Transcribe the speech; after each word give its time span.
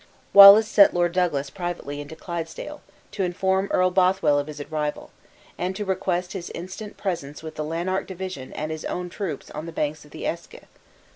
Wallace 0.33 0.67
sent 0.67 0.95
Lord 0.95 1.11
Douglas 1.11 1.51
privately 1.51 2.01
into 2.01 2.15
Clydesdale, 2.15 2.81
to 3.11 3.21
inform 3.23 3.67
Earl 3.69 3.91
Bothwell 3.91 4.39
of 4.39 4.47
his 4.47 4.59
arrival, 4.59 5.11
and 5.59 5.75
to 5.75 5.85
request 5.85 6.33
his 6.33 6.49
instant 6.55 6.97
presence 6.97 7.43
with 7.43 7.53
the 7.53 7.63
Lanark 7.63 8.07
division 8.07 8.51
and 8.53 8.71
his 8.71 8.83
own 8.85 9.11
troops 9.11 9.51
on 9.51 9.67
the 9.67 9.71
banks 9.71 10.03
of 10.03 10.09
the 10.09 10.25
Eske. 10.25 10.63